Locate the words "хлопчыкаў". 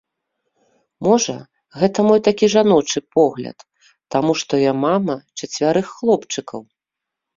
5.99-6.61